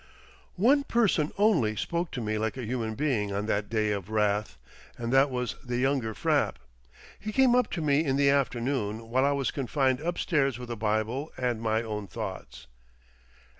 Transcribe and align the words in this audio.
One 0.57 0.83
person 0.83 1.31
only 1.37 1.75
spoke 1.75 2.09
to 2.13 2.21
me 2.21 2.39
like 2.39 2.57
a 2.57 2.65
human 2.65 2.95
being 2.95 3.31
on 3.31 3.45
that 3.45 3.69
day 3.69 3.91
of 3.91 4.09
wrath, 4.09 4.57
and 4.97 5.13
that 5.13 5.29
was 5.29 5.53
the 5.63 5.77
younger 5.77 6.15
Frapp. 6.15 6.57
He 7.19 7.31
came 7.31 7.53
up 7.53 7.69
to 7.73 7.81
me 7.83 8.03
in 8.03 8.15
the 8.15 8.31
afternoon 8.31 9.09
while 9.11 9.25
I 9.27 9.33
was 9.33 9.51
confined 9.51 9.99
upstairs 9.99 10.57
with 10.57 10.71
a 10.71 10.75
Bible 10.75 11.31
and 11.37 11.61
my 11.61 11.83
own 11.83 12.07
thoughts. 12.07 12.65